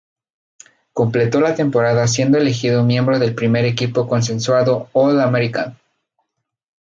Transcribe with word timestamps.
Completó 0.93 1.39
la 1.41 1.53
temporada 1.53 2.07
siendo 2.07 2.39
elegido 2.39 2.83
miembro 2.83 3.19
del 3.19 3.35
primer 3.35 3.65
equipo 3.65 4.07
consensuado 4.07 4.89
All-American. 4.93 5.77